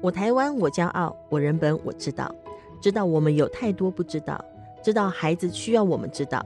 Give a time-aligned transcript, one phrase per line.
[0.00, 2.32] 我台湾，我骄傲；我人本，我知道。
[2.80, 4.42] 知道我们有太多不知道，
[4.80, 6.40] 知道孩子需要我们知道，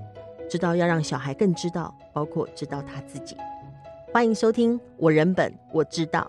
[0.48, 3.36] 知道要让小孩更知道，包括知道他自己。
[4.10, 6.26] 欢迎收听《我人本我知道》。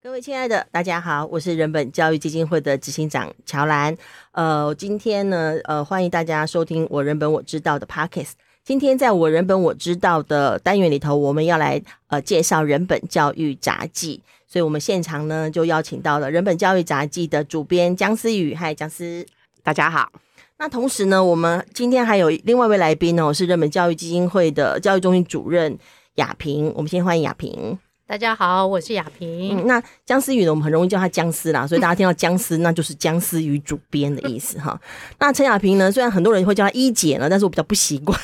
[0.00, 3.96] 各位亲爱的，大家好，我是人本教育基金会的执行长乔兰。
[4.30, 8.34] 呃，今天呢，呃，欢迎大家收听《我人本我知道》的 Podcast。
[8.64, 18.54] 今天在我人本我知道的单元里头，我们要来呃介绍人本教育杂技，所以我们现场呢就邀请到了人本教育杂技的主编姜思宇。
[18.54, 19.26] 嗨，姜思，
[19.62, 20.10] 大家好。
[20.56, 25.78] 那同时呢，我们今天还有另外一位来宾呢，我是人本教育基金会的教育中心主任
[26.14, 26.72] 雅萍。
[26.74, 27.78] 我们先欢迎雅萍。
[28.06, 29.56] 大家好，我是雅萍。
[29.56, 34.78] 嗯，那姜思雨呢，我们很容易叫他姜思啦， 所以大家听到姜思，那就是姜思雨主编的意思哈。
[35.18, 38.18] 那陈雅萍呢，虽然很多人会叫她一姐呢，但是我比较不习惯，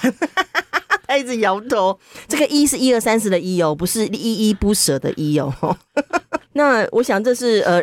[1.09, 1.99] 她一直摇头。
[2.29, 5.51] 这个一是一二三四的一哦，不是依依不舍的依哦。
[6.53, 7.83] 那我想这是呃，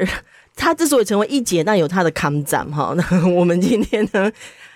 [0.56, 2.94] 她之所以成为一姐，那有她的抗战哈。
[2.96, 4.32] 那我们今天呢，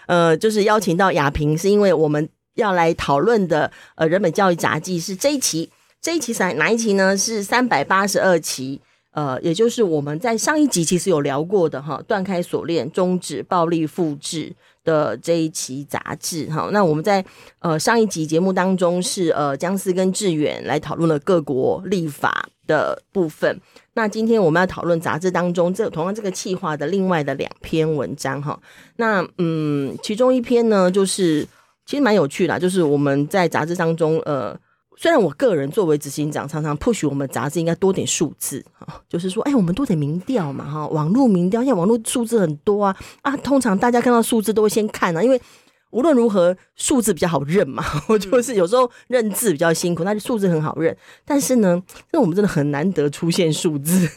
[0.08, 5.70] 呃，就是邀请到雅萍，是因为我们要来讨论的呃，人本教育杂记是这一期。
[6.02, 7.16] 这一期是哪一期呢？
[7.16, 14.52] 是三百八十二期，呃，也就是我们在上一集其实有聊过的哈，断开锁链，终止暴力复制
[14.84, 16.70] 的这一期杂志哈。
[16.74, 17.24] 那我们在
[17.60, 23.62] 呃上一集节目当中是呃姜思跟志远来讨论了各国立法的部分。
[23.94, 28.60] 那今天我们要讨论杂志当中这同样这个企划的另外的两篇文章哈。
[28.96, 31.48] 那嗯，其中一篇呢，就是
[31.86, 34.60] 其实蛮有趣的，就是我们在杂志当中呃。
[35.02, 45.42] 虽然我个人作为执行长，常常 push 我们杂志应该多点数字哈，就是说，哎，我们多点民调嘛哈，网络民调，现在网络数字很多啊啊，通常大家看到数字都会先看啊，因为
[45.90, 54.08] 无论如何数字比较好认嘛， 我就是有时候认字比较辛苦，但是数字很好认，但是呢，那我们真的很难得出现数字。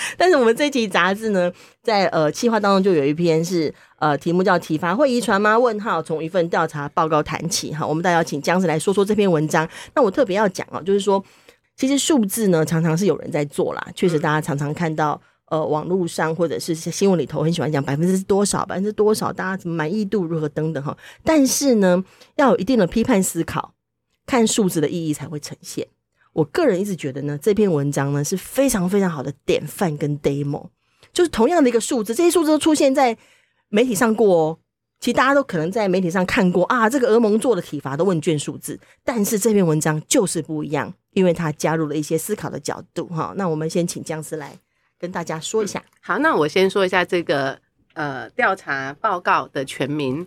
[0.16, 9.68] 但是我们这期杂志呢，在呃企划当中就有一篇是呃题目叫“体罚会遗传吗？”问号从一份调查报告谈起哈，我们大家要请姜子来说说这篇文章。
[9.94, 11.22] 那我特别要讲哦，就是说
[11.76, 20.96] 其实数字呢常常是有人在做啦，确实大家常常看到呃网络上或者是新闻里头很喜欢讲百分之多少百分之多少，大家怎么满意度如何等等哈。
[21.24, 22.02] 但是呢，
[22.36, 23.74] 要有一定的批判思考，
[24.26, 25.86] 看数字的意义才会呈现。
[26.38, 30.68] 我个人一直觉得呢，这篇文章呢是非常非常好的典范跟 demo，
[31.12, 33.16] 就是同样的一个数字，这些数字都出现在
[33.70, 34.58] 媒体上过哦。
[35.00, 43.34] 其实大家都可能在媒体上看过啊，这个俄盟做的体罚的问卷数字，但是这篇文章就是不一样，因为它加入了一些思考的角度哈。
[43.36, 44.56] 那我们先请姜思来
[44.96, 45.82] 跟大家说一下。
[46.00, 47.58] 好，那我先说一下这个
[47.94, 50.24] 呃调查报告的全名，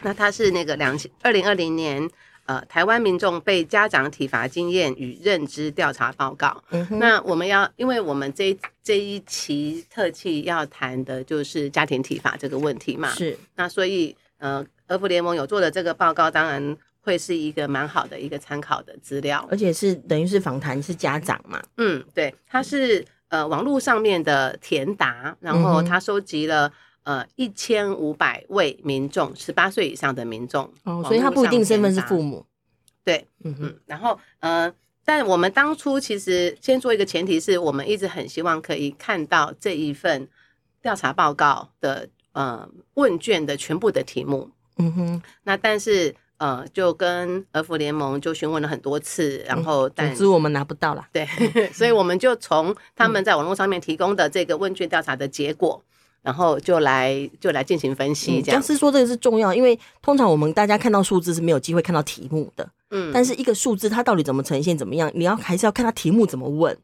[0.00, 2.08] 那它是那个两千二零二零年。
[2.50, 6.60] 呃，台湾民众被家长体罚经验与认知调查报告。
[6.70, 13.08] 嗯、那我们要，因为我们这这一期特辑要谈的就是家庭体罚这个问题嘛。
[13.10, 13.38] 是。
[13.54, 21.62] 那所以，呃，儿福联盟有做的这个报告，当然会是一个蛮好的一个参考的资料，而且是等于是访谈是家长嘛。
[21.76, 26.72] 嗯，对，他是呃网络上面的填答，然后他收集了。
[27.10, 32.46] 嗯呃，一千五百位民众，十八岁以上的民众，哦，所以他不一定身份是父母，
[33.02, 34.72] 对，嗯哼，然后呃，
[35.04, 40.28] 但我们当初其实先做一个前提是，我们一直很希望可以看到这一份
[40.80, 44.48] 调查报告的呃问卷的全部的题目，
[44.78, 51.26] 嗯哼，那但是呃，就跟儿福联盟就询问了很多次，然后但总之我们拿不到了，对，
[51.74, 55.82] 所以我们就从他们在网络上面提供的这个问卷调查的结果。
[56.22, 58.60] 然后就来就来进行分析，这样。
[58.60, 63.10] 姜思说这个是重要，因为通常我们大家看到数字是没有机会看到题目的，嗯。
[63.12, 66.76] 但是一个数字它到底怎么呈现怎么样，你要还是要看它题目怎么问，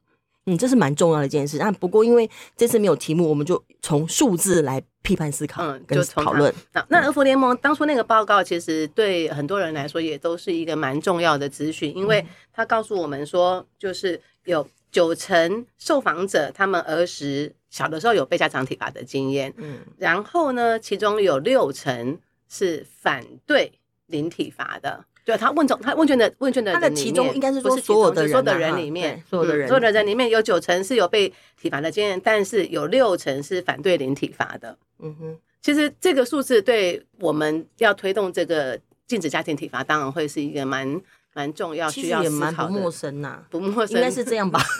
[0.46, 1.58] 嗯，这是蛮重要的一件事。
[1.58, 6.50] 那不过因为这次没有题目，我们就从数字来批判思考，嗯，就讨论。
[6.72, 17.54] 那那儿福联盟当初那个报告，其实对很多人来说也都是一个蛮重要的资讯，因为他告诉我们说，就是有九成受访者他们儿时。
[17.76, 22.18] 小的时候有被家长体罚的经验，嗯，然后呢，其中有六成
[22.48, 23.70] 是反对
[24.06, 25.04] 零体罚的。
[25.26, 31.30] 就他问中他问卷的问卷的人，他的其中应该是说所有的人，所有的人里面，所有的人，所有的人里面有九成是有被
[31.60, 34.78] 体罚的经验，但是有六成是反对零体罚的。
[35.00, 40.98] 嗯哼，其实这个数字对我们要推动这个禁止家庭体罚，当然会是一个蛮
[41.34, 42.52] 蛮重要，需要思考的。
[42.52, 44.62] 蛮不陌生呐，不陌生，应该是这样吧。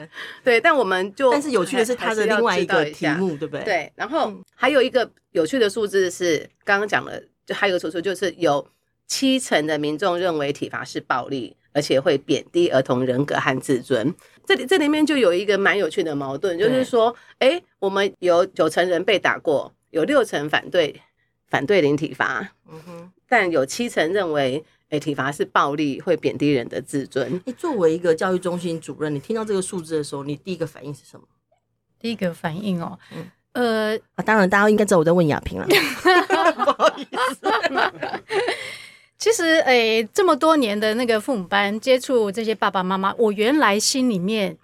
[0.44, 3.64] 对，但我们就，但是有趣的是它的另外一个题目，对不对？
[3.64, 8.66] 对，然后还有一个有趣的数字是，刚刚讲了，就还有一个数字就是有
[9.06, 14.14] 七成的民众认为体罚是暴力，而且会贬低儿童人格和自尊。
[14.44, 21.00] 这里这里面就有一个蛮有趣的矛盾，就是说，哎，我们有九成人被打过，有六成反对
[21.48, 27.40] 反对零体罚，嗯哼，但有七成认为，哎，体罚是暴力，会贬低人的自尊。
[27.46, 31.26] 你作为一个教育中心主任，你听到这个数字的时候，你第一个反应是什么？
[31.98, 35.66] 第一个反应哦，嗯、呃，啊，当然大家应该知道我在问亚萍了，
[36.62, 37.50] 不好意思。
[39.16, 44.54] 其实，诶，这么多年的那个父母班接触这些爸爸妈妈，我原来心里面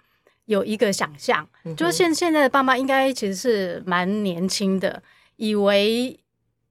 [0.45, 5.01] 有一个想象，嗯、就是现现在的爸妈应该其实是蛮年轻的，
[5.37, 6.19] 以为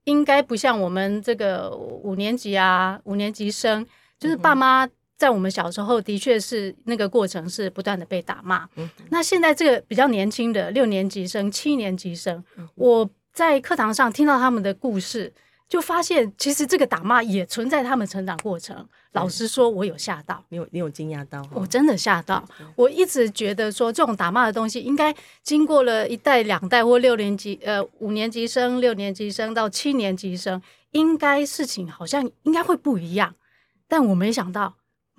[0.08, 3.86] 应该不像我们这个五年级啊，五年级生，
[4.18, 4.88] 就是爸妈
[5.18, 8.66] 在我们小时候的确是那个过程是不断的被打骂。
[8.76, 12.42] 嗯、那现在这个比较年轻的六年级生、七年级生，
[12.74, 15.32] 我在课堂上听到他们的故事。
[15.68, 18.88] 就发现，其实这个打骂也存在他们成长过程。
[19.12, 22.42] 老实说，我有吓到，你有你有惊讶到，我真的吓到。
[22.74, 30.62] 我一直觉得说，这种打骂的东西，应该经过了一代、两代或六年级、呃五年级生、六年级生到七年级生，
[30.92, 33.34] 应该事情好像应该会不一样。
[33.86, 34.76] 但我没想到，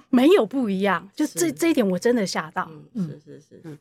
[0.10, 1.10] 没有不一样。
[1.16, 2.72] 就这是这一点，我真的吓到。
[2.94, 3.62] 嗯，是是是。
[3.66, 3.78] 嗯，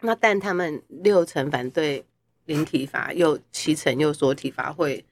[0.00, 2.04] 那但他们六成反对
[2.46, 5.04] 零体罚，又七成又说体罚会。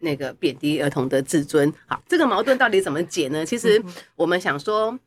[0.00, 3.46] 那个贬低儿童的自尊，好，这个矛盾到底怎么解呢？
[3.46, 3.82] 其实
[4.16, 4.98] 我们想说，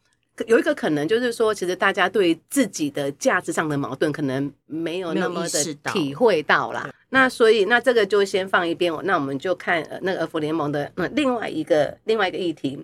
[0.48, 6.90] 有一个可能就是说，其实大家对自己的价值上的矛盾，可能没有那么的体会到啦。
[7.10, 8.92] 那所以，那这个就先放一边。
[9.04, 12.84] 那我们就看呃那个儿福联盟的那另外一个另外一个议题。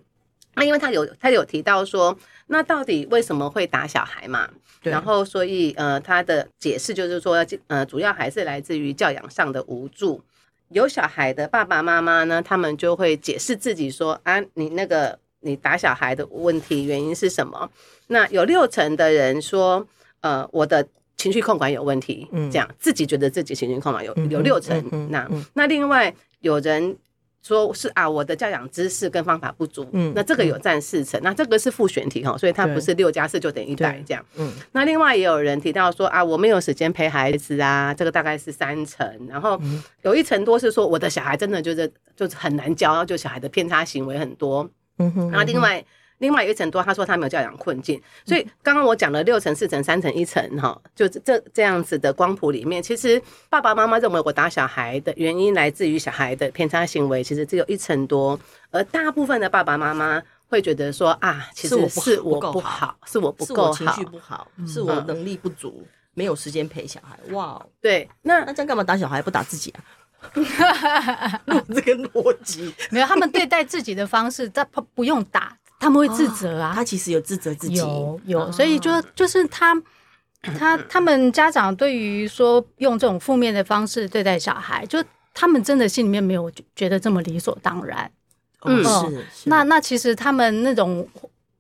[0.55, 2.17] 那因为他有他有提到说，
[2.47, 4.49] 那到底为什么会打小孩嘛？
[4.81, 10.21] 然后，所以呃，他的解释就是说，呃，主要还是来自于教养上的无助。
[10.69, 17.69] 有小孩的爸爸妈妈呢，他们就会解释自己说啊，你那个你打小孩的问题原因是什么？
[18.07, 19.85] 那有六成的人说，
[20.21, 20.87] 呃，我的
[21.17, 26.97] 情绪控管有问题，嗯，这样自己觉得自己情绪控管有有六成，那那另外有人。
[27.41, 39.59] 说是啊，我的教养知识跟方法不足，嗯，那这个有占四成，嗯、那这个是复选题哈，所以它不是六加四就等于一百这样，嗯，那另外也有人提到说啊，我没有时间陪孩子啊，这个大概是三成，然后
[40.01, 45.83] 有一成多是说我的小孩真的就是就是很难教，就小孩的偏差行为很多，嗯哼，然后另外。
[46.19, 58.39] 另外一层多，他说他没有教养困境，所以刚刚我讲了六层、四层、三层、一层，哈，就这这样子的光谱里面，其实爸爸妈妈认为我打小孩的原因来自于小孩的偏差行为，其实只有一层多，
[58.71, 67.17] 而大部分的爸爸妈妈会觉得说啊，其实是我不好，是我不够好，情绪不好，是我能力不足，没有时间陪小孩。
[67.33, 69.79] 哇，对，那那这样干嘛打小孩不打自己啊？
[71.73, 75.55] 这个逻辑没有，他们对待自己的方式，他不用打。
[75.79, 79.73] 他们会自责啊，他其实有自责自己，有有，所以就就是他
[80.41, 85.03] 他他们家长对于说用这种负面的方式对待小孩，就
[85.33, 88.11] 他们真的心里面没有觉得这么理所当然。
[88.65, 89.25] 嗯，是。
[89.45, 91.07] 那那其实他们那种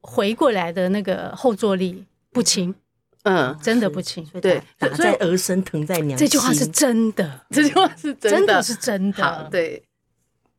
[0.01, 2.75] 回过来的那个后坐力不轻，
[3.23, 4.25] 嗯，真的不轻。
[4.41, 6.27] 对，打在儿身，疼在娘心。
[6.27, 9.47] 这句话是真的，这句话是真的，是真的。
[9.49, 9.81] 对。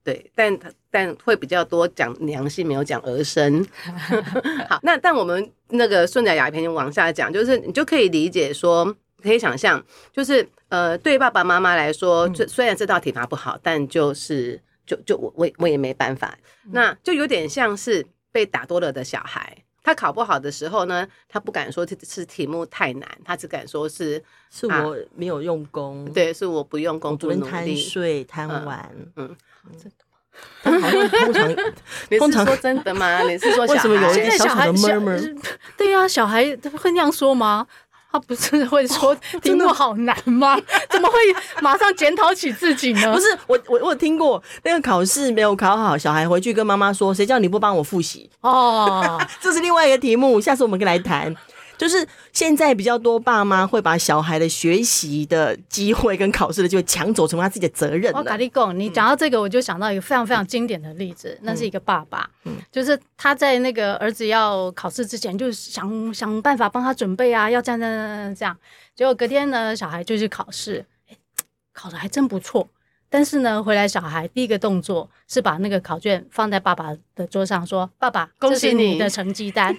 [0.02, 0.58] 对，但
[0.90, 3.64] 但会比较多讲娘心，没有讲儿身。
[4.68, 9.82] 好，那但我们那个顺着雅萍往下讲，就是你就可以理解说，可以想象，
[10.12, 16.36] 就是呃，对爸爸妈妈来说，就虽然这道体罚不好，但就是就就我我我也没办法。
[16.72, 29.36] 那就有点像是被打多了的小孩，他考不好的时候呢，他不敢说是题目太难，他只敢说是是我没有用功，对，是我不用功，不努力，贪睡贪玩，嗯。
[30.62, 31.52] 通常，
[32.18, 33.22] 通常说真的吗？
[33.22, 35.36] 你是说为什么有一个小孩的 murmur？
[35.76, 36.44] 对呀，小孩
[36.82, 37.66] 会那样说吗？
[38.12, 40.58] 他不是会说 题目好难吗？
[40.90, 41.16] 怎么会
[41.62, 43.12] 马上检讨起自己呢？
[43.14, 51.32] 不是我，我我有听过那个考试没有考好，小孩回去跟妈妈说：“谁叫你不帮我复习？”哦，这是另外一个题目，下次我们可以来谈。
[51.80, 58.12] 就是现在比较多爸妈会把小孩的学习的机会跟考试的机会抢走，成为他自己的责任。
[58.12, 68.54] 我跟你讲，你讲到这个，我就想到一个非常非常经典的例子，那是一个爸爸，嗯，就是他在那个儿子要考试之前，就想想办法帮他准备啊，要这样这样这样，
[68.94, 71.16] 结果隔天呢，小孩就去考试，欸，
[71.72, 72.68] 考的还真不错。
[73.10, 79.76] 但是呢，回来小孩第一个动作是把那个考卷放在爸爸的桌上，说：“爸爸，恭喜你的成绩单，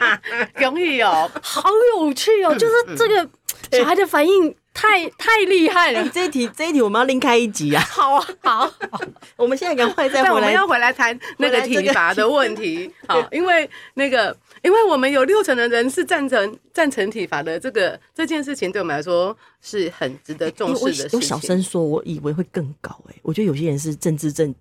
[0.56, 3.28] 容易哦， 好有趣哦。”就是这个
[3.70, 6.08] 小孩的反应太太厉害了！
[6.08, 7.84] 这一题这一题我们要另开一集啊！
[7.90, 8.72] 好啊，好，
[9.36, 12.90] 我们现在赶快再回来，我们要回来谈那个体罚的问题。
[13.06, 21.18] 好，因为那个，因为我们有六成的人是赞成赞成体罚的，这个这件事情对我们来说是很值得重视的事情。
[21.18, 24.54] 我小声说，我以为会更高哎、欸，我觉得有些人是政治正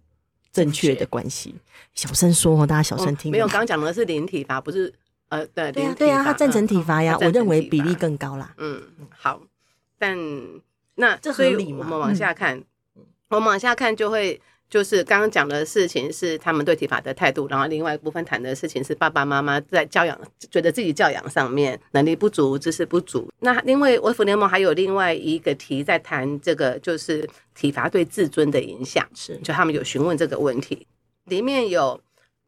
[0.51, 1.53] 正确的关系。
[1.93, 3.33] 小声说哦，大家小声听、嗯。
[3.33, 4.93] 没有，刚讲的是零体罚，不是
[5.29, 8.53] 呃，对对啊，对啊，他赞成体罚呀，我认为比例更高啦。
[8.57, 9.41] 嗯，好。
[10.01, 10.17] 但
[10.95, 11.79] 那这合理吗？
[11.79, 12.57] 我们往下看，
[12.95, 20.19] 嗯、我们往下看就会就是刚刚讲的事情是他们对体罚的态度，然后另外一部分谈的事情是爸爸妈妈在教养，
[20.51, 23.27] 觉得自己教养上面能力不足、知识不足。
[23.39, 30.85] 那因为卫福联盟还有另外一个题在谈这个，就是体罚对自尊的影响，是就他们有询问这个问题，
[31.25, 31.99] 里面有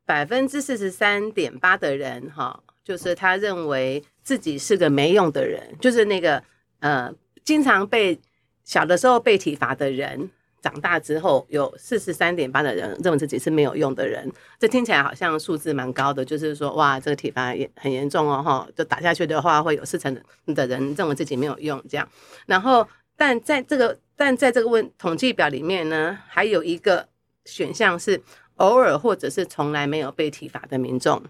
[0.05, 6.43] 百分之四十三点八的人哈，就是他认为自己是个没用的人，就是那个
[6.79, 7.13] 呃。
[7.43, 8.17] 经常被
[8.63, 10.29] 小的时候被体罚的人，
[10.61, 14.31] 长大之后有四十三点八的人认为自己是没有用的人。
[14.59, 20.15] 这听起来好像数字蛮高的，就是说哇，这个体罚也很严重哦，哈，就打下去的话，会有四成
[20.47, 22.07] 的人认为自己没有用这样。
[22.45, 22.87] 然后，
[23.17, 27.07] 但在这个但在这个问统计表里面呢，还有一个
[27.45, 28.21] 选项是
[28.55, 31.23] 偶尔或者是从来没有被体罚的民众。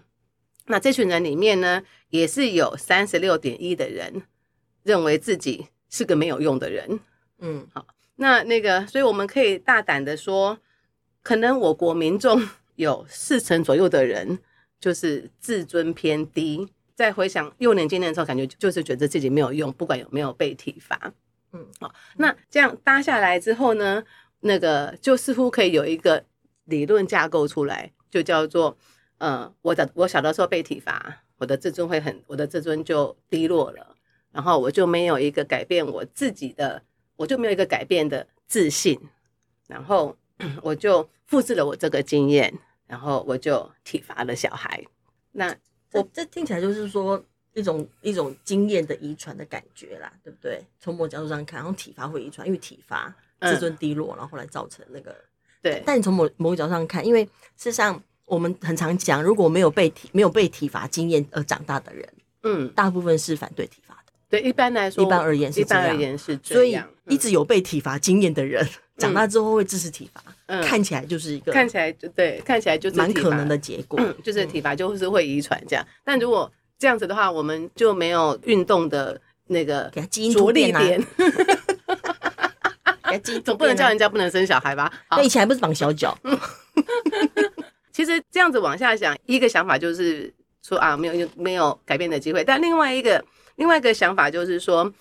[0.66, 4.22] 那这群人里面呢，也是有三十六点一的人
[4.82, 5.68] 认为自己。
[5.94, 7.00] 是个没有用的人，
[7.40, 7.86] 嗯，好，
[8.22, 10.56] 那那个，所以我们可以大胆的说，
[11.22, 12.40] 可能我国民众
[12.76, 14.38] 有四成左右的人
[14.78, 21.12] 就是自尊偏低，再回想幼年经验的时候，感觉就是觉得自己没有用，不管有没有被体罚，
[21.52, 24.04] 嗯，好，那这样搭下来之后呢，
[24.40, 26.24] 那个就似乎可以有一个
[26.66, 28.78] 理论架构出来，就叫做，
[29.18, 33.96] 呃，我的我小的时候被体罚，我的自尊会很，我的自尊就低落了。
[34.30, 36.82] 然后我就没有一个改变我自己的，
[37.16, 38.98] 我就没有一个改变的自信，
[39.68, 40.16] 然后
[40.62, 42.52] 我就复制了我这个经验，
[42.86, 44.82] 然后我就体罚了小孩。
[45.32, 45.54] 那
[45.92, 47.22] 我这听起来就是说
[47.54, 50.64] 一种一种经验的遗传的感觉啦，对不对？
[50.80, 55.14] 从某角度上看，然后体罚会遗传，因为体罚自尊低落，然后后来造成那个
[55.60, 55.82] 对。
[55.86, 57.24] 但你从某某个角度上看，因为
[57.56, 62.08] 事实上我们很常讲，如果没有被体没有被体罚经验而长大的人，
[62.42, 64.01] 嗯，大部分是反对体罚。
[64.32, 65.84] 对，一般来说，一般而言是这样。
[65.84, 66.88] 一般而言是这样。
[67.04, 75.86] 所以一直有被体罚经验的人，长大之后会支持体罚，嗯，看起来就是一个看起来就对，看起来就是蛮可能的结果，嗯，就是体罚就是会遗传这样。
[76.02, 81.06] 但如果这样子的话，我们就没有运动的那个基因着力点
[83.44, 84.90] 总不能叫人家不能生小孩吧？
[85.10, 86.16] 那以前还不是绑小脚？
[87.92, 90.32] 其实这样子往下想，一个想法就是
[90.66, 93.22] 说啊，没有没有改变的机会，但另外一个。
[93.62, 94.92] 另外一个想法就是说，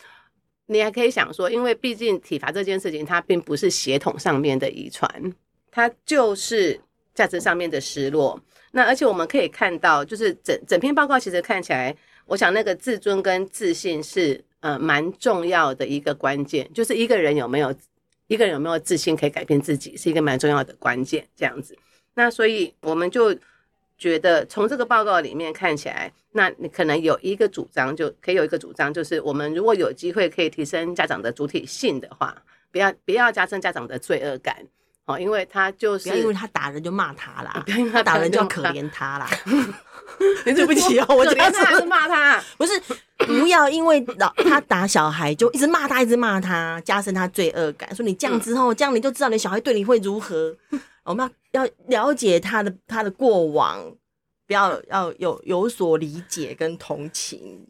[0.67, 5.09] 你还可以想说，因为毕竟体罚这件事情，它并不是血统上面的遗传，
[5.71, 6.79] 它就是
[7.15, 8.39] 价值上面的失落。
[8.71, 17.73] 那而且我们可以看到，就是整整篇报告其实看起来，我想那个自尊跟自信是呃蛮重要的一个关键，就是一个人有没有
[18.27, 21.27] 一个人有没有自信可以改变自己，是一个蛮重要的关键。
[21.35, 21.75] 这样子，
[22.13, 23.35] 那所以我们就。
[24.01, 32.35] 觉得从这个报告里面看起来，那你可能有一个主张，就可以有一个主张，就是我们如果有机会可以提升家长的主体性的话，
[32.71, 34.57] 不要不要加深家长的罪恶感
[35.05, 39.29] 哦，因为他就是因为他打人就骂他啦， 他打人就可怜他啦。
[40.47, 42.81] 你对不起哦，我这样子是骂他，不是
[43.19, 47.95] 不要因为老他打小孩就一直骂他，一直骂他，加深他罪恶感。
[47.95, 50.57] 说你这样之后，这样你就知道你小孩对你会如何。
[51.03, 53.79] 我们要要了解他的他的过往，
[54.47, 57.67] 不要要有有所理解跟同情。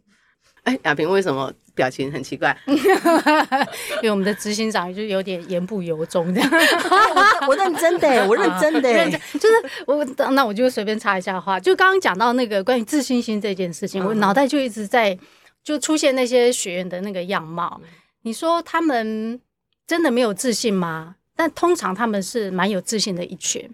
[0.63, 2.55] 哎，亚萍为什么表情很奇怪？
[2.67, 6.49] 因为我们的执行长就有点言不由衷这样。
[6.51, 15.17] 我我认真的，我认真的，认真就是我那我就随便插一下话，就刚刚讲到那个关于自信心这件事情，我脑袋就一直在
[15.63, 17.81] 就出现那些学员的那个样貌。
[18.21, 19.41] 你说他们
[19.87, 21.15] 真的没有自信吗？
[21.41, 23.67] 但通常他们是蛮有自信的一群，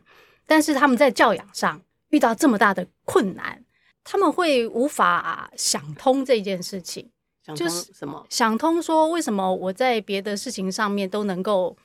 [0.45, 1.81] 但是他们在教养上
[2.11, 3.61] 遇到这么大的困难，
[4.05, 7.11] 他们会无法想通这件事情。
[7.53, 8.25] 就是什么？
[8.29, 11.75] 想通说，为什么我在别的事情上面都能够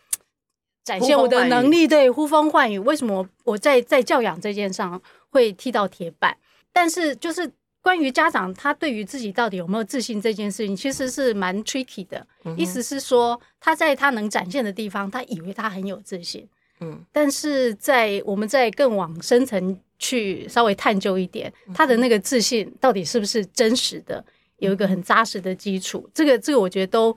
[0.85, 6.39] 展现我的能力，对，呼风唤雨，为什么我在在教养这件上会踢到铁板？
[6.73, 7.51] 但是就是。
[7.83, 12.25] 关于家长，他对于自己到底有没有自信这件事情，其实是蛮 tricky 的。
[12.45, 16.49] 嗯、意思是说，他在他能展现的地方，他以为他很有自信。
[16.81, 24.25] 嗯，但是在我们在更往深层去稍微探究一点，他的那个自信到底是不是真实的，
[24.59, 26.09] 有一个很扎实的基础。
[26.15, 27.17] 这个，这个我觉得都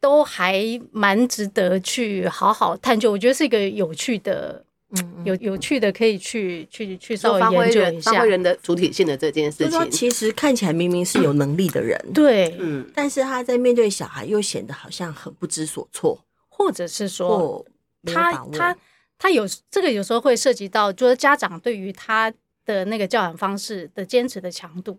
[0.00, 3.12] 都还蛮值得去好好探究。
[3.12, 4.64] 我觉得是一个有趣的。
[4.98, 8.12] 嗯，有有趣的可以去去去稍微研究一下。
[8.12, 9.66] 发挥人的主体性的这件事情。
[9.66, 17.64] 就是说其实看起来明明是有能力的人，对，嗯，但是他在面对小孩又显得好像很不知所措，或者是说
[18.04, 18.76] 他他
[19.18, 22.30] 他有这个有时候会涉及到，就是家长对于他
[22.66, 24.98] 的那个教养方式的坚持的强度，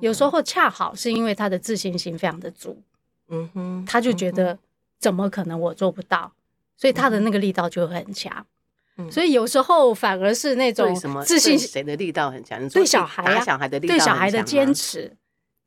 [0.00, 2.82] 有时候恰好是因为他的自信心非常的足，
[3.28, 4.58] 嗯哼，他就觉得
[5.00, 6.34] 怎么可能我做不到，
[6.76, 8.44] 所以他的那个力道就会很强。
[9.10, 10.92] 所以有时候反而是那种
[11.24, 12.68] 自信，谁的力道很强？
[12.70, 15.16] 对小孩啊，小孩的力道对小孩的坚持，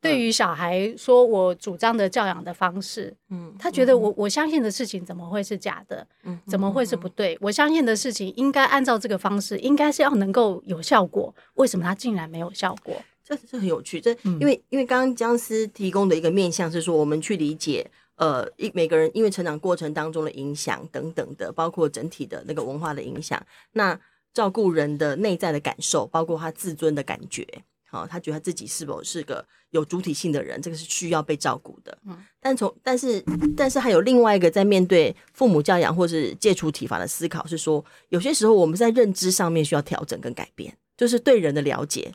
[0.02, 6.06] 对于小孩说我主张的教养的方式，嗯，他觉得我我相信的事情怎么会是假的？
[6.24, 7.38] 嗯，怎么会是不对？
[7.40, 11.34] 我相信的事情应该按照这个方式，应该是要能够有效果。
[11.54, 12.94] 为什么他竟然没有效果？
[13.24, 14.00] 这是很有趣。
[14.00, 17.90] 这因为因为刚刚僵尸提供的一个面向是说，我们去理解。
[18.22, 23.98] 呃，一每个人因为成长过程当中的影响等等的，包括整体的那个文化的影响，那
[24.32, 27.44] 照顾人的内在的感受，包括他自尊的感觉，
[27.90, 31.98] 好、哦，他觉得他自己是否是个有主体性的人，这个是需要被照顾的。
[32.06, 33.20] 嗯，但从但是
[33.56, 42.12] 但是还有另外一个在面对父母教养或是戒除体罚的思考，是说有些时候我们在认知上面需要调整跟改变，就是对人的了解，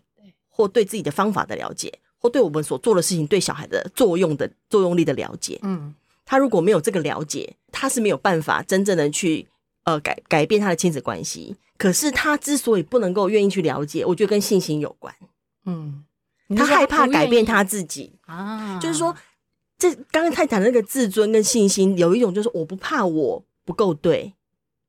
[0.47, 1.99] 或对自己的方法的了解。
[2.19, 5.93] 或对我们所做的事情，对小孩的作用的作用力的了解，嗯，
[6.25, 9.47] 他如果没有这个了解，他是没有办法真正的去
[9.83, 11.55] 呃改改变他的亲子关系。
[11.77, 15.13] 可是他之所以不能够愿意去了解，我觉得跟信心有关，
[15.65, 16.03] 嗯，
[16.55, 19.15] 他害怕改变他自己啊，就是说，
[19.77, 24.33] 这刚刚太谈那个自尊跟信心，有一种就是我不怕我不够对。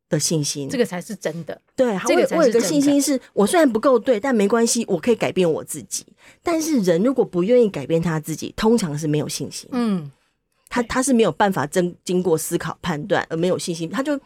[0.08, 1.60] 的信心，这个才是真的。
[1.76, 6.04] 对，这个我有个信心是，我虽然不够对，但没关系，我可以改变我自己。
[6.42, 9.68] 但是人如果不愿意改变他自己，通常是没有信心。
[9.72, 10.10] 嗯，
[10.68, 14.18] 他他是没有办法真经过思考判断而没有信心，他就。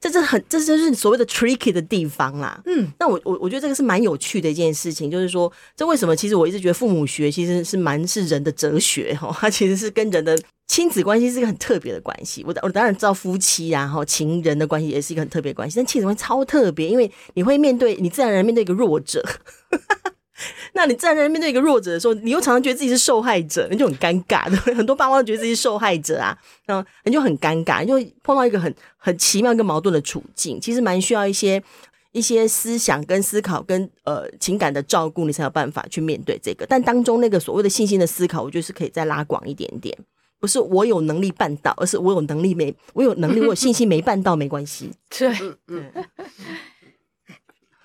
[0.00, 2.60] 这是很，这就是所谓的 tricky 的地方啦。
[2.66, 6.14] 嗯，那我我我觉得这个是蛮有趣的一件事情，就是说，这为什么？
[6.14, 12.42] 其实我一直觉得父母学其实是蛮是人的哲学哈，它其实是跟人的亲子关系是一个很特别的关系。
[12.46, 19.22] 我我当然知道夫妻啊，哈，情人的关系也是一个很特别的关系，但亲子关系超特别，因为你会面对你自然而然面对一个弱者。
[20.72, 24.50] 那你自然而然面对一个弱者的时候，你又常常觉得自己是受害者，你就很尴尬。
[24.64, 30.60] 对，很多爸妈都觉得自己是受害者啊，然后你就很尴尬，就碰到一个很很奇妙跟矛盾的处境。
[30.60, 31.62] 其实蛮需要一些
[32.10, 36.66] 一些思想跟思考跟呃情感的照顾，你才有办法去面对这个。
[36.66, 39.96] 但当中那个所谓的信心的思考，我觉得是可以再拉广一点点。
[40.44, 44.92] 不是我有能力办到，而是我有能力没我有能力，我有信心没办到没关系。
[45.08, 45.28] 对，
[45.68, 46.04] 嗯嗯，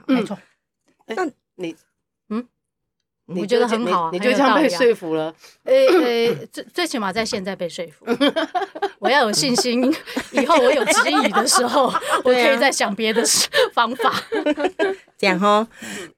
[0.08, 0.38] 没错。
[1.08, 1.74] 那你。
[2.28, 2.46] 嗯
[3.32, 5.32] 我觉得很好啊，你就这样被说服了。
[5.66, 8.04] 诶诶，最最起码在现在被说服，
[8.98, 9.84] 我要有信心，
[10.32, 11.94] 以后我有质疑的时候，
[12.24, 13.24] 我可以再想别的
[13.72, 14.20] 方法。
[15.16, 15.68] 这样哈，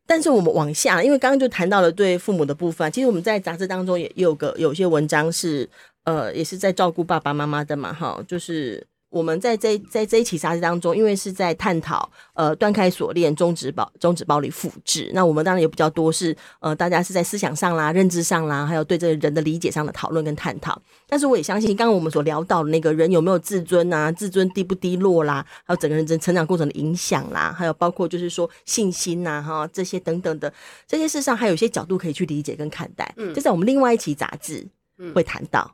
[0.08, 5.69] 但是我们往下，因为刚刚就谈到了对父母的部分，其实我们在杂志当中也有个有些文章是
[6.04, 8.88] 呃，也是在照顾爸爸妈妈的嘛，哈，就是。
[9.12, 20.82] 我们在这在这一起杂志当中，因为是在探讨呃断开锁链、终止暴终止暴力复制，那我们当然也比较多是呃大家是在思想上啦、认知上啦，还有对这个人的理解上的讨论跟探讨。
[21.10, 30.54] 但是我也相信，刚刚我们所聊到的那个人有没有自尊啊，自尊低不低落啦，还有整个人成长过程的影响啦，还有包括就是说信心呐、啊、哈这些等等的
[30.88, 33.14] 这些事上，还有一些角度可以去理解跟看待。
[33.18, 34.66] 嗯，就在我们另外一期杂志
[35.14, 35.70] 会谈到。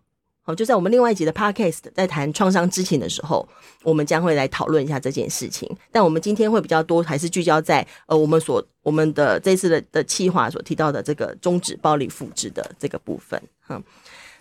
[0.48, 3.46] 好，就在我们另外一集的 podcast 在谈创伤知情的时候，
[3.84, 5.70] 我们将会来讨论一下这件事情。
[5.92, 13.38] 但我们今天会比较多，还是聚焦在呃我们所我们的这次的的企划所提到的这个终止暴力复制的这个部分。
[13.60, 13.78] 哈，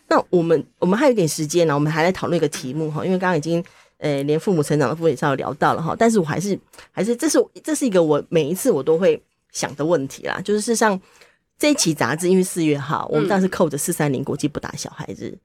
[0.06, 3.60] 那我们我们还有一点时间呢，我们还来讨论一个题目哈，因为刚刚已经
[3.98, 6.56] 呃连父母成长的部分也稍微聊到了哈，但是我还是
[6.92, 11.00] 还是这是这是一个我每一次我都会想的问题啦，就是事实上
[11.58, 15.36] 这一期杂志因为四月号，我们当时扣着四三零国际不打小孩日。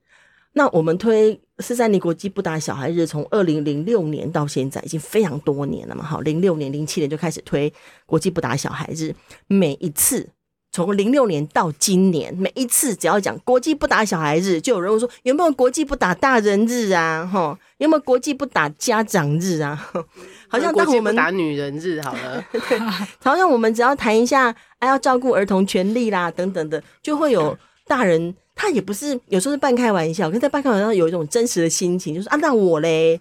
[0.53, 6.03] 嗯那我们推四三零国际不打小孩日，从二零零六年到现在已经非常多年了嘛。
[6.03, 7.71] 好，零六年、零七年就开始推
[8.05, 9.15] 国际不打小孩日，
[9.47, 10.27] 每一次
[10.69, 17.25] 从零六年到今年，每一次只要讲国际不打小孩日，就有人会说有没有国际不打大人日啊？
[17.31, 19.89] 哈，有没有国际不打家长日啊？
[20.49, 22.77] 好像当我们打女人日好了，对，
[23.23, 28.35] 好像我们只要谈一下，还要照顾儿童权利啦等等的，就会有大人。
[28.61, 33.19] 他也不是有时候是半开玩笑，可是在半开玩笑有一种真实的心情，就是啊，那我嘞，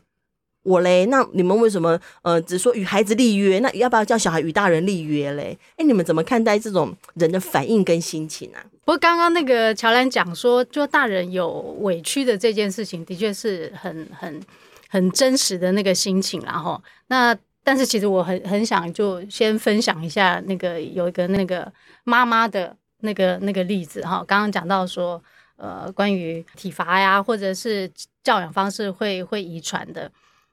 [0.64, 3.58] 我嘞，那你们为什么呃只说与孩子立约？
[3.60, 5.56] 那要不要叫小孩与大人立约嘞？
[5.78, 8.60] 哎，你们怎么看待这种人的反应跟心情啊？
[8.84, 11.48] 不过刚刚那个乔兰讲说，就大人有
[11.80, 14.38] 委屈的这件事情，的确是很很
[14.90, 21.72] 很真实的那个心情，然后那但是其实我很很想就先分享一下那个有一个那个
[22.04, 25.22] 妈妈的那个那个例子哈，刚刚讲到说
[25.56, 27.90] 呃关于体罚呀，或者是
[28.22, 30.10] 教养方式会会遗传的。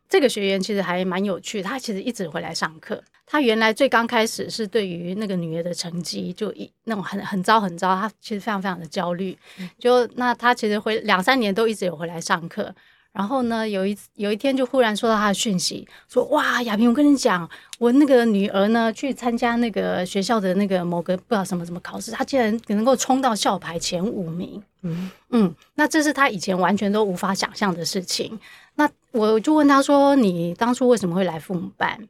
[0.09, 3.03] 这个学员其实还蛮有趣，他其实一直回来上课。
[3.25, 9.37] 他原来最刚开始是对于那个女儿的成绩就一那种很很糟很糟，他其实非常非常的焦虑。
[9.77, 12.73] 就那他其实回两三年都一直有回来上课。
[13.17, 17.49] 然后呢，有一有一天就忽然收到他的讯息，说：“哇，亚萍，我跟你讲，
[17.79, 28.39] 我那个女儿呢去参加那个学校的那个某个不知道什么什么考试，她竟然能够冲到校排前五名。”嗯嗯，那这是他以前完全都无法想象的事情。
[28.75, 32.07] 那我就问他说：“你当初为什么会来父母班？”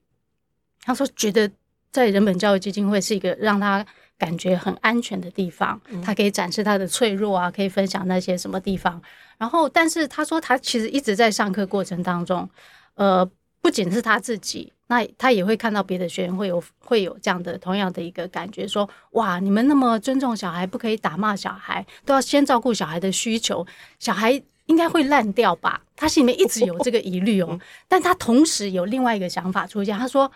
[0.84, 1.50] 他说：“觉得
[1.90, 3.86] 在人本教育基金会是一个让他
[4.18, 9.02] 感觉很安全的地方，他可以展示他的脆弱啊，可以分享那些什么地方。
[9.38, 12.50] 然后，但是他说他其实一直在上课过程当中，
[12.96, 13.30] 呃，
[13.62, 23.66] 不仅是他自己，那他也会看到别的学员会有会有这样的同样的一个感觉，说哇，你们那么尊重小孩，不可以打骂小孩，都要先照顾小孩的需求，
[24.00, 25.82] 小孩。”应该会烂掉吧？
[25.96, 29.98] 他心里面一直有这个疑虑哦， 但他同时有另外一个想法出现。
[29.98, 30.30] 他说：“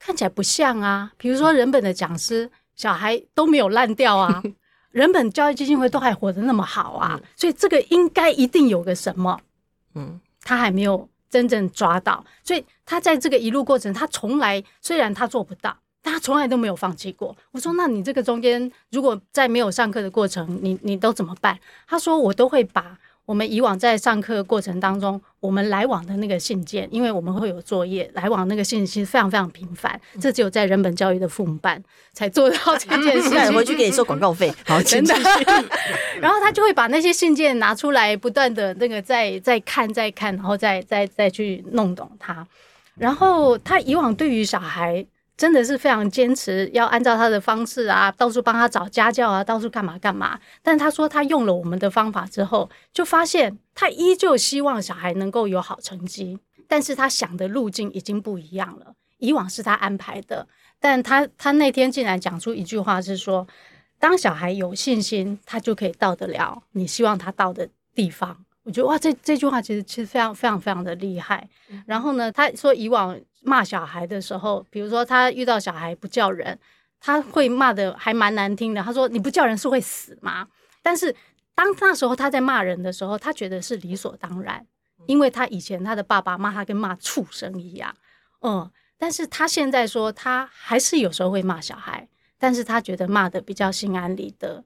[0.00, 4.42] 看起来不像啊，比如说人本的讲师，小孩都没有烂掉啊，
[4.90, 9.38] 人本教育基金会都还活得那么好啊，所以这个应该一定有个什么，
[9.94, 12.24] 嗯，他还没有真正抓到。
[12.42, 17.36] 所以他在这个一路过程，他从来虽然他做不到，但他从来都没有放弃过。
[17.50, 21.58] 我说：那你这个中间，如果在没有上课的过程，你你都怎么办？
[21.86, 22.96] 他说：我都会把。”
[23.28, 31.78] 我们以往在上课过程当中，我们来往的那个信件，因为我们会有作业，来往那个信息非常非常频繁，这只有在人本教育的父母班
[32.14, 33.38] 才做到这件事情。
[33.38, 35.14] 嗯、回去给你收广告费，好，真的。
[36.22, 42.46] 然后他就会把那些信件拿出来，不断的那个再再看再看，然后再再再去弄懂它。
[42.96, 45.04] 然后他以往对于小孩。
[45.38, 50.38] 真的是非常坚持，要按照他的方式啊，到处帮他找家教啊，到处干嘛干嘛。
[50.62, 58.92] 但他说他用了我们的方法之后，就发现他依旧希望小孩能够有好成绩，但是他想的路径已经不一样了。
[59.18, 60.46] 以往是他安排的，
[60.80, 63.46] 但他他那天竟然讲出一句话是说，
[64.00, 68.44] 当小孩有信心，他就可以到得了你希望他到的地方。
[68.64, 71.48] 我觉得哇，这这句话其实其实非常非常非常的厉害。
[71.86, 76.58] 然后呢，他说以往骂小孩的时候，比如说他遇到小孩不叫人，
[77.00, 78.82] 他会骂的还蛮难听的。
[78.82, 80.46] 他说你不叫人是会死吗？
[80.82, 81.14] 但是
[81.54, 84.64] 当那时候他在骂人的时候，他觉得是理所当然，
[85.06, 87.94] 因为他以前他的爸爸骂他跟骂畜生一样。
[88.42, 94.64] 嗯，但是他现在说他还是有时候会骂小孩，但是他觉得骂的比较心安理得。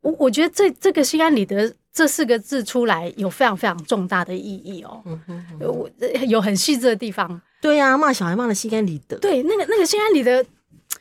[0.00, 5.90] 我我觉得这这个心安理得这四个字出来有非常非常重大的意义哦，嗯哼嗯哼，我
[6.26, 7.40] 有很细致的地方。
[7.64, 9.16] 对呀、啊，骂小孩骂的心安理得。
[9.18, 10.44] 对，那个那个心安理得，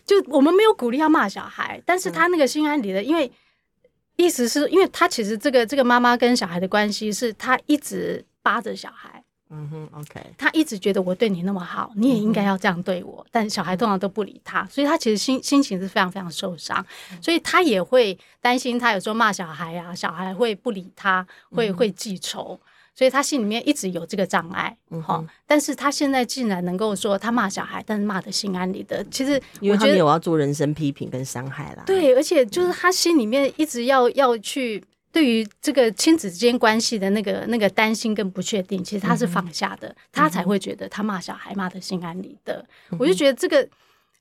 [0.05, 3.29] 就我们没有鼓励要骂小孩，但是他那个心安理得，因为
[4.15, 9.21] 意思是因为他其实这个这个妈妈跟小孩的关系是他一直扒着小孩。
[9.49, 13.21] 嗯哼，OK，他一直觉得我对你那么好，你也应该要这样对我。
[13.27, 22.59] 嗯、但小孩通常都不理他，所以他其实心心情是非常非常受伤，嗯、所以他也会担心，他有时候骂小孩啊，小孩会不理他，会、嗯、会记仇，
[22.95, 24.75] 所以他心里面一直有这个障碍。
[24.89, 29.03] 嗯哼，但是他现在竟然能够说他骂小孩，但是骂的心安理得。
[29.11, 31.83] 其实因为他没有要做人身批评跟伤害啦。
[31.85, 34.83] 对，而且就是他心里面一直要要去。
[35.13, 42.65] 对于这个亲子之间关系的那个那个担心跟不确定，其实他是放下的，嗯、他才会觉得他骂小孩骂的心安理得。
[42.89, 43.69] 嗯、我就觉得这个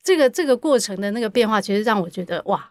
[0.02, 2.68] 这个这个过程的那个变化，其实让我觉得哇，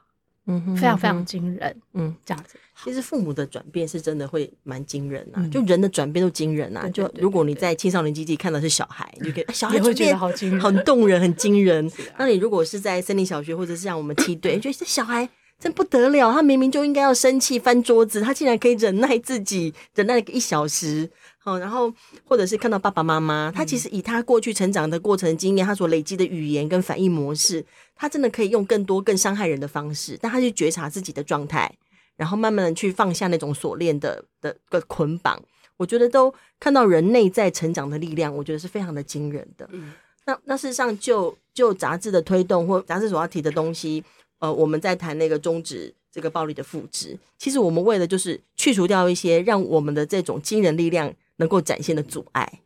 [0.52, 2.56] 嗯哼，非常非常惊人，嗯，这样子。
[2.84, 6.90] 其实父母的转变是真的会蛮惊人啊，嗯、就人的转变都惊人啊。
[6.90, 11.88] 就如果你在青少年基地看到是小孩，你就 觉得小孩会觉得好惊人，很动人，很惊人。
[12.14, 15.30] 啊、那你如果是在森林小学或者是像我们梯队，觉得这小孩。
[15.62, 21.08] 真不得了，他明明就应该要生气翻桌子，他竟然可以忍耐自己，忍耐个一小时。
[21.38, 21.92] 好，然后
[22.26, 27.64] 或者是看到爸爸妈妈，他其实以他过去成长的过程经验，他所累积的语言跟反应模式，
[27.96, 31.72] 他真的可以用更多更伤害人的方式，但他去觉察自己的状态，
[32.16, 35.40] 然后慢慢的去放下那种锁链的的的捆绑。
[35.78, 39.68] 我觉得都看到人内在成长的力量，我觉得是非常的惊人的。
[39.72, 39.94] 嗯，
[40.26, 44.04] 那那事实上就就杂志的推动或杂志所要提的东西。
[44.42, 52.60] 呃，我们在谈那个终止这个暴力的复制，其实我们为的就是去除掉一些让我们的这种惊人力量能够展现的阻碍。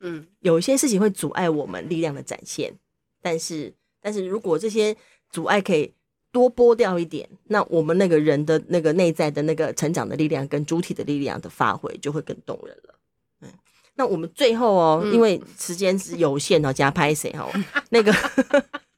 [0.00, 2.72] 嗯，有一些事情会阻碍我们力量的展现，
[3.20, 4.96] 但是但是如果这些
[5.30, 5.92] 阻碍可以
[6.32, 12.94] 多剥掉一点，那我们那个人的那个内在的那个成长的力量跟主体的力量的发挥就会更动人了。
[13.42, 13.48] 嗯，
[13.96, 17.52] 那我们最后哦，因为时间是有限哦，加拍谁哦，
[17.90, 18.10] 那个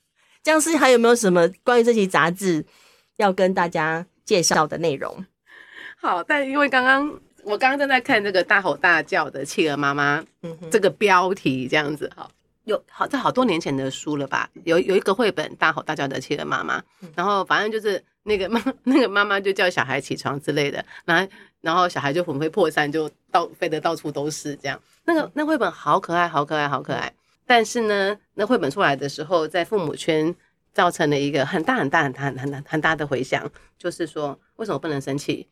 [0.43, 2.65] 僵尸还有没有什么关于这期杂志
[3.17, 5.25] 要跟大家介绍的内容？
[6.01, 7.09] 好，但因为刚刚
[7.45, 12.29] 我刚刚正在看这个大吼大叫的企鹅妈妈，嗯，这个标题这样子，哈，
[12.65, 14.51] 有好在好多年前的书了吧？
[14.65, 16.81] 有有一个绘本《大吼大叫的企鹅妈妈》，
[17.15, 24.81] 然后反正就是那个 妈那个妈妈就叫小孩起床之类的，然后然后小孩就魂飞魄散，就到飞得到处都是这样。
[25.05, 27.13] 那个那绘本好可爱，好可爱，好可爱。
[27.55, 30.35] 但是呢，那绘本出来的时候，在父母圈
[30.73, 35.47] 造成了一个很大很大很大很大很大的回响，就是说为什么不能生气？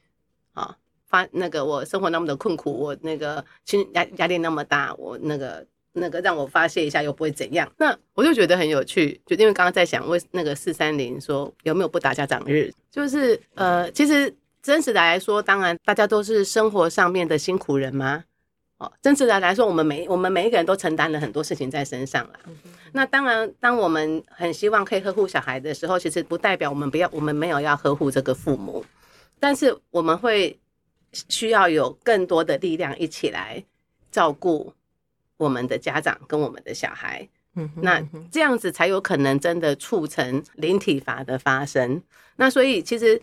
[0.55, 0.75] 啊，
[1.07, 7.71] 发那个我生活那么的困苦，我那个心压压力那么大，我那个那个让我发泄一下又不会怎样。
[7.77, 12.73] 那我就觉得很有趣，就因为刚刚在想，为那个四三零说有没有不打家长日？
[12.91, 18.25] 就是呃，其实真实的来说，当然大家都是生活上面的辛苦人嘛。
[18.81, 22.41] 哦，真实的来说，我们每我们每一个人都承担了很多事情在身上了。
[22.93, 28.83] 那当然，当我们很希望可以呵护小孩的时候，其实不代表我们不要，我们没有要呵护这个父母。
[29.39, 30.59] 但是我们会
[31.29, 33.63] 需要有更多的力量一起来
[34.11, 34.73] 照顾
[35.37, 37.29] 我们的家长跟我们的小孩，
[37.83, 42.03] 那这样子才有可能真的促成零体罚的发生。
[42.37, 43.21] 那所以其实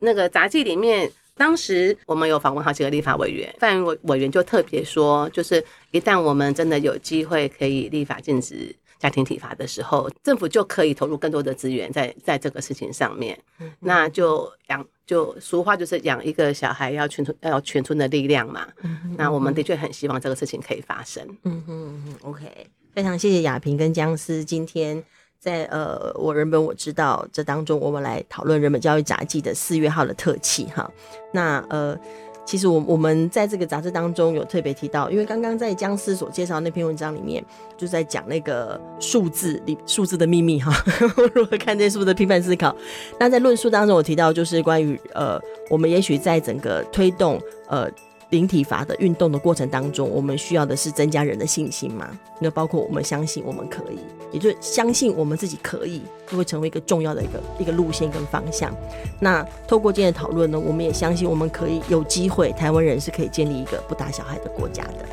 [0.00, 1.10] 那个杂技里面，
[1.40, 8.76] 当时我们有访问好几个立法委员，范委委员就特别说，就是一旦我们真的有机会可以立法禁止。
[8.98, 13.38] 家庭体罚的时候，政府就可以投入更多的资源在 在这个事情上面。
[13.58, 18.68] 嗯、那就养，就俗话就是养一个小孩要全村要全村的力量嘛。
[18.82, 21.26] 嗯、那我们的确很希望这个事情可以发生。
[21.44, 22.44] 嗯嗯嗯，OK，
[22.92, 25.02] 非常谢谢亚萍跟僵尸今天
[25.40, 30.88] 在呃我人本我知道这当中，我们来讨论人本教育杂记的四月号的特辑哈。
[31.32, 31.98] 那呃。
[32.46, 37.44] 其实我我们在这个杂志当中有特别提到，因为刚刚在僵尸所介绍那篇文章里面，
[37.76, 40.72] 就在讲那个数字里数字的秘密哈，
[41.32, 42.74] 如何看这数字的批判思考。
[43.20, 47.88] 那在论述当中，我提到就是关于呃，我们也许在整个推动呃。
[48.30, 52.08] 灵体罚的运动的过程当中，我们需要的是增加人的信心嘛？
[52.38, 53.98] 那包括我们相信我们可以，
[54.32, 58.72] 也就是相信我们自己可以，就会成为一个重要的一个一个路线跟方向。
[59.18, 65.06] 那透过今天的讨论呢，我们也相信我们可以有机会，台湾人是可以建立一个不打小孩的国家的。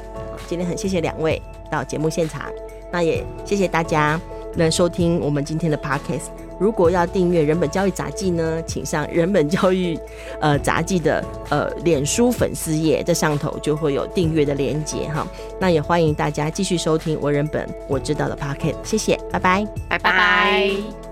[0.48, 2.50] 今天很谢谢两位到节目现场，
[2.92, 4.20] 那也谢谢大家
[4.56, 6.47] 能收听我们今天的 Podcast。
[6.60, 9.98] 如果要订阅人本教育杂技呢，请上人本教育
[10.42, 15.28] 呃杂技的呃脸书粉丝页，在上头就会有订阅的连接哈。
[15.60, 21.07] 那也欢迎大家继续收听我人本我知道的 Pocket，谢谢，拜拜，拜拜。